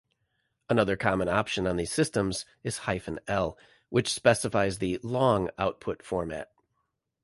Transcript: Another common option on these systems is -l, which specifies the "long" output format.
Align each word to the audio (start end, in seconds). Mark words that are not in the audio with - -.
Another 0.67 0.97
common 0.97 1.29
option 1.29 1.67
on 1.67 1.77
these 1.77 1.91
systems 1.91 2.43
is 2.63 2.79
-l, 2.79 3.55
which 3.89 4.11
specifies 4.11 4.79
the 4.79 4.97
"long" 5.03 5.51
output 5.59 6.01
format. 6.01 6.49